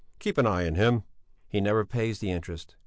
Keep 0.17 0.39
an 0.39 0.47
eye 0.47 0.65
on 0.65 0.73
him." 0.73 1.03
"He 1.47 1.61
never 1.61 1.85
pays 1.85 2.17
the 2.17 2.31
interest." 2.31 2.75